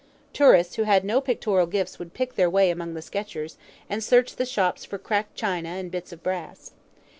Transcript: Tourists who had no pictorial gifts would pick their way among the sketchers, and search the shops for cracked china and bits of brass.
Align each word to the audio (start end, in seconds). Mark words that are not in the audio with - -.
Tourists 0.33 0.77
who 0.77 0.83
had 0.85 1.05
no 1.05 1.21
pictorial 1.21 1.67
gifts 1.67 1.99
would 1.99 2.15
pick 2.15 2.33
their 2.33 2.49
way 2.49 2.71
among 2.71 2.95
the 2.95 3.03
sketchers, 3.03 3.59
and 3.87 4.03
search 4.03 4.35
the 4.35 4.47
shops 4.47 4.83
for 4.83 4.97
cracked 4.97 5.35
china 5.35 5.69
and 5.69 5.91
bits 5.91 6.11
of 6.11 6.23
brass. 6.23 6.71